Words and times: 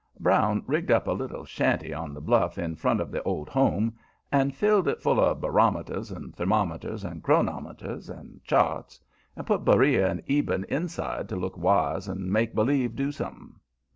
Brown 0.19 0.63
rigged 0.65 0.89
up 0.89 1.05
a 1.07 1.11
little 1.11 1.45
shanty 1.45 1.93
on 1.93 2.11
the 2.15 2.21
bluff 2.21 2.57
in 2.57 2.75
front 2.75 2.99
of 2.99 3.11
the 3.11 3.21
"Old 3.21 3.49
Home," 3.49 3.93
and 4.31 4.55
filled 4.55 4.87
it 4.87 4.99
full 4.99 5.19
of 5.19 5.39
barometers 5.41 6.09
and 6.09 6.35
thermometers 6.35 7.03
and 7.03 7.21
chronometers 7.21 8.09
and 8.09 8.43
charts, 8.43 8.99
and 9.35 9.45
put 9.45 9.63
Beriah 9.63 10.09
and 10.09 10.23
Eben 10.27 10.65
inside 10.69 11.29
to 11.29 11.35
look 11.35 11.55
wise 11.55 12.07
and 12.07 12.31
make 12.33 12.55
b'lieve 12.55 12.95
do 12.95 13.11
something. 13.11 13.59